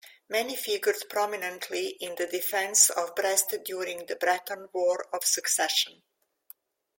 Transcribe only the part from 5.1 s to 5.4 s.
of